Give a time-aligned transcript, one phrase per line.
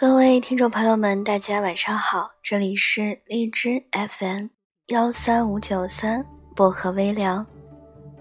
[0.00, 4.46] 各位听众朋友们，大家晚上好，这里是荔枝 FM
[4.90, 6.24] 幺三五九三
[6.54, 7.44] 薄荷微凉，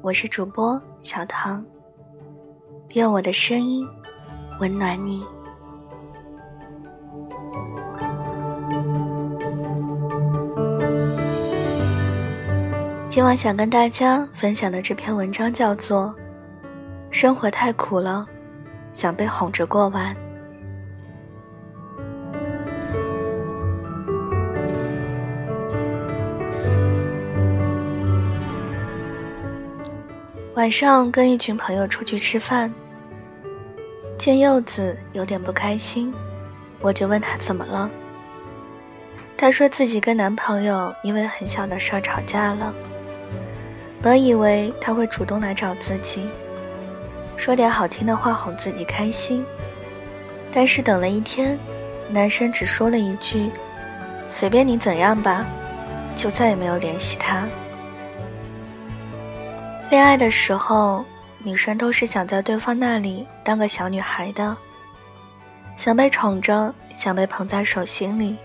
[0.00, 1.62] 我是主播小唐，
[2.94, 3.86] 愿我的声音
[4.60, 5.22] 温暖你。
[13.10, 16.14] 今晚想跟大家分享的这篇文章叫做
[17.10, 18.26] 《生活太苦了，
[18.90, 20.16] 想被哄着过完》。
[30.58, 32.74] 晚上跟一群朋友出去吃饭，
[34.18, 36.12] 见柚子有点不开心，
[36.80, 37.88] 我就问她怎么了。
[39.36, 42.74] 她说自己跟男朋友因为很小的事儿吵架了。
[44.02, 46.28] 本以为他会主动来找自己，
[47.36, 49.46] 说点好听的话哄自己开心，
[50.50, 51.56] 但是等了一天，
[52.10, 53.48] 男生只说了一句
[54.28, 55.46] “随便你怎样吧”，
[56.16, 57.46] 就再也没有联系他。
[59.90, 61.02] 恋爱的时候，
[61.38, 64.54] 女生都是想在对方那里当个小女孩的，
[65.76, 68.36] 想被宠着，想被捧在手心里。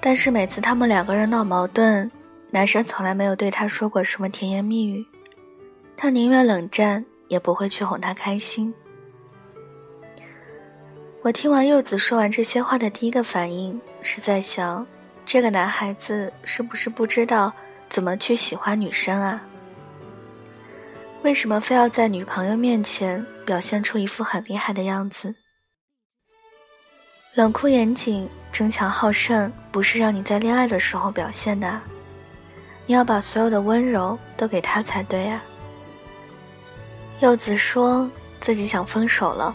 [0.00, 2.10] 但是每次他们两个人闹矛盾，
[2.50, 5.04] 男生从来没有对她说过什么甜言蜜语，
[5.94, 8.72] 他宁愿冷战，也不会去哄她开心。
[11.20, 14.86] 我听完柚子说完这些话的第一个反应是在想，
[15.26, 17.52] 这个男孩子是不是不知道
[17.90, 19.42] 怎么去喜欢女生啊？
[21.22, 25.34] 为什么非要在女朋友面前表现出一副很厉害的样子？
[27.34, 31.80] 冷酷严谨、争强好胜，不是让你在恋爱的时候表现的。
[32.86, 35.42] 你要把所有的温柔都给他才对啊。
[37.20, 38.08] 柚子说
[38.40, 39.54] 自己想分手了，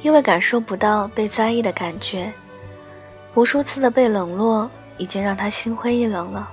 [0.00, 2.32] 因为感受不到被在意的感觉，
[3.34, 6.50] 无数次的被冷落已经让他心灰意冷了。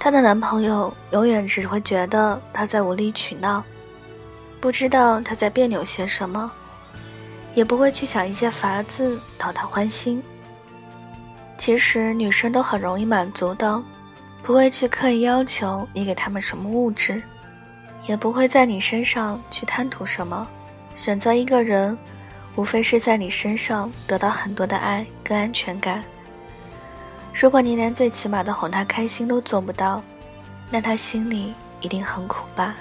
[0.00, 3.62] 她的男朋友永远只会觉得她在无理取闹，
[4.58, 6.50] 不知道她在别扭些什么，
[7.54, 10.22] 也不会去想一些法子讨她欢心。
[11.58, 13.80] 其实女生都很容易满足的，
[14.42, 17.22] 不会去刻意要求你给他们什么物质，
[18.06, 20.48] 也不会在你身上去贪图什么。
[20.94, 21.96] 选择一个人，
[22.56, 26.02] 无非是在你身上得到很多的爱跟安全感。
[27.32, 30.02] 如果你连最起码的哄他开心都做不到，
[30.68, 32.74] 那他心里一定很苦吧？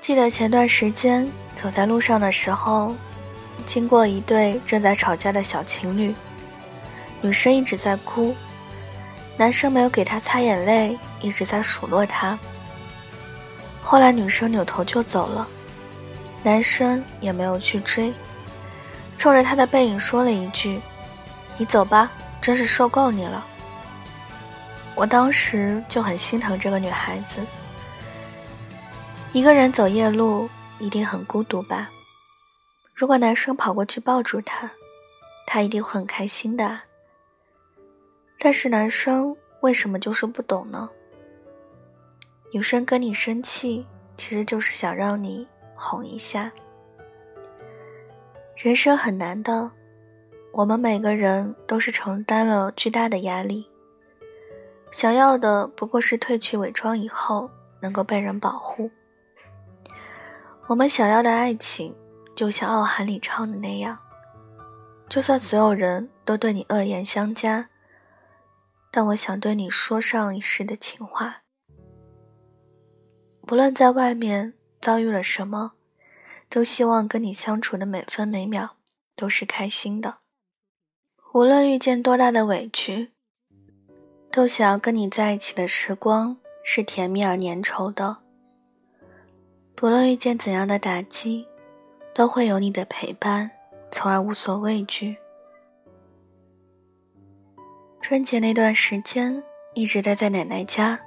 [0.00, 2.94] 记得前段时间走在路上的时候，
[3.64, 6.14] 经过一对正在吵架的小情侣，
[7.20, 8.34] 女生一直在哭，
[9.36, 12.38] 男生没有给她擦眼泪，一直在数落她。
[13.82, 15.46] 后来女生扭头就走了。
[16.46, 18.14] 男生也没有去追，
[19.18, 20.80] 冲着他的背影说了一句
[21.58, 22.08] ：“你走吧，
[22.40, 23.44] 真是受够你了。”
[24.94, 27.44] 我当时就很心疼这个女孩子，
[29.32, 30.48] 一个人走夜路
[30.78, 31.90] 一定很孤独吧？
[32.94, 34.70] 如果男生跑过去抱住她，
[35.48, 36.78] 她一定会很开心的。
[38.38, 40.88] 但是男生为什么就是不懂呢？
[42.52, 43.84] 女生跟你生气，
[44.16, 45.44] 其实就是想让你。
[45.76, 46.50] 哄一下，
[48.56, 49.70] 人生很难的，
[50.52, 53.70] 我们每个人都是承担了巨大的压力，
[54.90, 57.50] 想要的不过是褪去伪装以后
[57.80, 58.90] 能够被人保护。
[60.66, 61.94] 我们想要的爱情，
[62.34, 63.98] 就像傲寒里唱的那样，
[65.08, 67.68] 就算所有人都对你恶言相加，
[68.90, 71.42] 但我想对你说上一世的情话，
[73.46, 74.54] 不论在外面。
[74.86, 75.72] 遭遇了什么，
[76.48, 78.76] 都希望跟你相处的每分每秒
[79.16, 80.18] 都是开心的。
[81.32, 83.10] 无论遇见多大的委屈，
[84.30, 88.18] 都想要跟你在一起的时光是甜蜜而粘稠的。
[89.74, 91.44] 不论遇见怎样的打击，
[92.14, 93.50] 都会有你的陪伴，
[93.90, 95.16] 从而无所畏惧。
[98.00, 99.42] 春节那段时间
[99.74, 101.00] 一直待在奶奶家，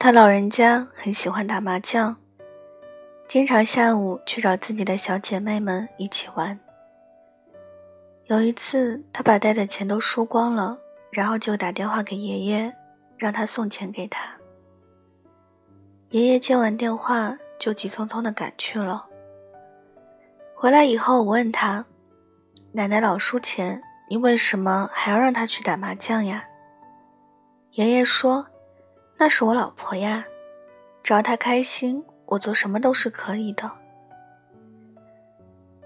[0.00, 2.21] 她老人家很喜欢打麻将。
[3.32, 6.60] 经常下午去找自己的小姐妹们一起玩。
[8.26, 10.76] 有一次，他把带的钱都输光了，
[11.10, 12.70] 然后就打电话给爷爷，
[13.16, 14.36] 让他送钱给他。
[16.10, 19.06] 爷爷接完电话就急匆匆的赶去了。
[20.54, 21.86] 回来以后，我问他
[22.72, 26.44] ：“奶奶老输钱，你为什么还要让他去打麻将呀？”
[27.72, 28.46] 爷爷说
[29.16, 30.26] ：“那是我老婆呀。”
[31.02, 33.70] 只要她开心，我做什么都是可以的。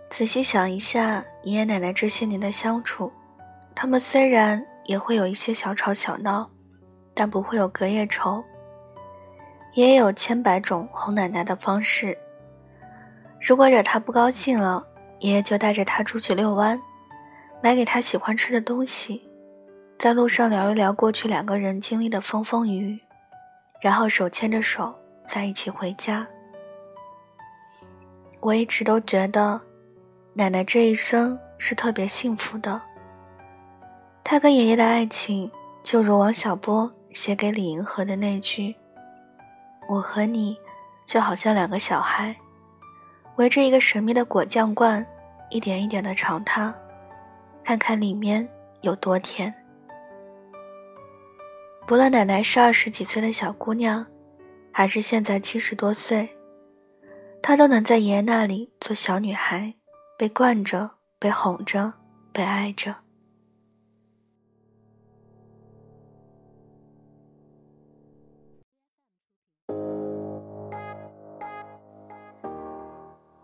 [0.09, 3.13] 仔细想一下，爷爷奶奶这些年的相处，
[3.75, 6.49] 他们虽然也会有一些小吵小闹，
[7.15, 8.45] 但不会有隔夜仇。
[9.75, 12.17] 爷爷有千百种哄奶奶的方式。
[13.41, 14.87] 如果惹他不高兴了，
[15.19, 16.81] 爷爷就带着他出去遛弯，
[17.61, 19.29] 买给他喜欢吃的东西，
[19.99, 23.01] 在路上聊一聊过去两个人经历的风风雨雨，
[23.81, 24.95] 然后手牵着手
[25.27, 26.25] 在一起回家。
[28.47, 29.61] 我一直都觉得。
[30.33, 32.81] 奶奶这一生是特别幸福的。
[34.23, 35.51] 她跟爷爷的爱情，
[35.83, 38.77] 就如王小波写给李银河的那句
[39.91, 40.57] ：“我和你，
[41.07, 42.37] 就好像两个小孩，
[43.35, 45.05] 围着一个神秘的果酱罐，
[45.51, 46.73] 一点一点的尝它，
[47.65, 48.49] 看看里面
[48.83, 49.53] 有多甜。”
[51.85, 54.07] 不论奶奶是二十几岁的小姑娘，
[54.71, 56.29] 还是现在七十多岁，
[57.49, 59.73] 她都能在爷爷那里做小女孩。
[60.19, 61.93] 被惯着，被哄着，
[62.33, 62.93] 被爱着。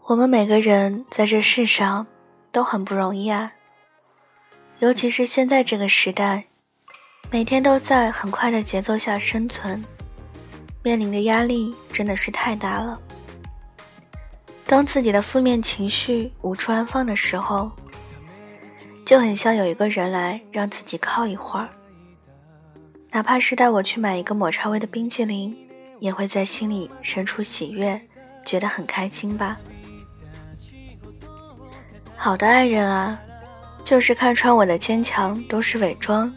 [0.06, 2.04] 我们每个人在这世上
[2.50, 3.52] 都很不容易啊，
[4.80, 6.46] 尤其是现在这个时代，
[7.30, 9.80] 每天都在很快的节奏下生存，
[10.82, 13.00] 面临的压力真的是太大了。
[14.72, 17.70] 当自己的负面情绪无处安放的时候，
[19.04, 21.68] 就很像有一个人来让自己靠一会儿，
[23.10, 25.54] 哪怕是带我去买一个抹茶味的冰淇淋，
[26.00, 28.00] 也会在心里生出喜悦，
[28.46, 29.58] 觉得很开心吧。
[32.16, 33.20] 好的爱人啊，
[33.84, 36.32] 就是看穿我的坚强都是伪装，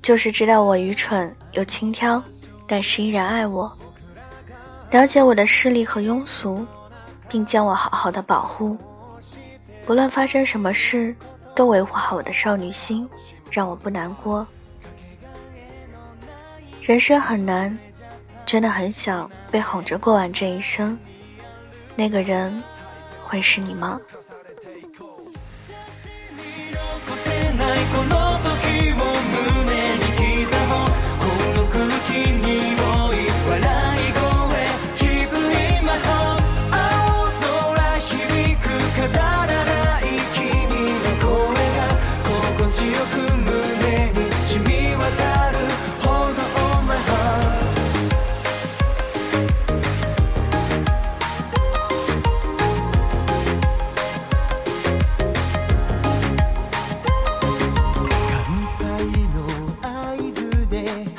[0.00, 2.22] 就是知道我愚蠢又轻佻，
[2.64, 3.76] 但是依然爱我，
[4.92, 6.64] 了解我的势力和庸俗。
[7.28, 8.76] 并将我好好的保护，
[9.84, 11.14] 不论发生什么事，
[11.54, 13.08] 都维护好我的少女心，
[13.50, 14.46] 让我不难过。
[16.82, 17.76] 人生很难，
[18.44, 20.98] 真的很想被哄着过完这一生。
[21.94, 22.62] 那个人，
[23.22, 24.00] 会是你吗？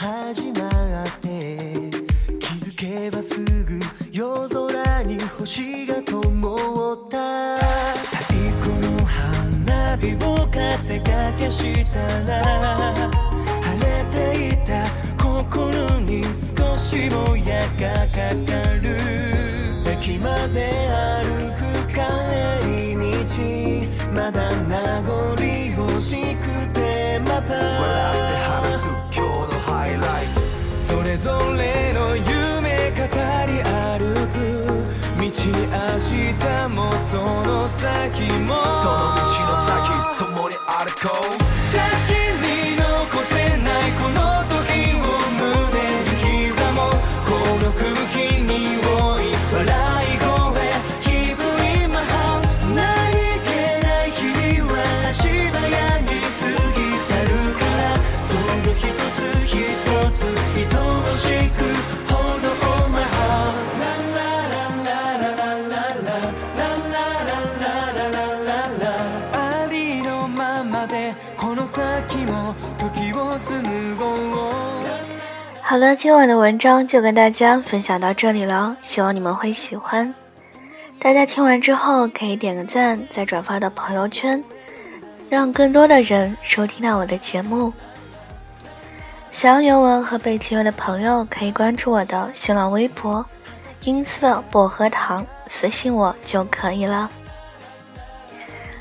[0.07, 0.69] 始ま
[1.03, 1.91] って
[2.39, 3.77] 気づけばすぐ
[4.09, 7.59] 夜空に星が灯った。
[8.05, 8.15] 最
[8.63, 12.41] 高の花火を風が消したら
[13.61, 14.15] 晴れて
[14.47, 14.87] いた。
[15.21, 18.31] 心に少しもやがかか
[18.81, 18.95] る。
[19.91, 20.87] 駅まで
[21.19, 21.59] 歩く
[21.91, 21.99] 帰
[22.65, 23.43] り道
[24.13, 28.66] まだ名残惜しくてまた。
[31.17, 33.01] れぞれの夢語
[33.47, 34.35] り歩く。
[35.17, 38.53] 道明日もその先も。
[38.63, 40.06] その道の先。
[75.77, 80.11] 好了，今晚的文章就跟大家分享到这里了，希望你们会喜欢。
[80.97, 84.43] 大家听完之后可以点个赞，再转发到朋友圈，
[85.29, 87.71] 让更多的人收听到我的节目。
[89.29, 93.23] 想要原文和背景乐的朋友可以关注我的新浪微博
[93.85, 97.07] “音色薄荷糖”，私信我就可以了。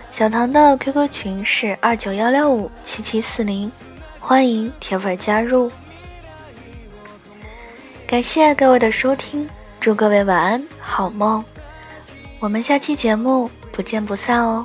[0.08, 3.70] 小唐的 QQ 群是二九幺六五七七四零，
[4.18, 5.70] 欢迎铁粉加入。
[8.06, 9.48] 感谢各位的收听，
[9.80, 11.44] 祝各位晚安，好梦。
[12.38, 14.64] 我们下期节目不见不散哦。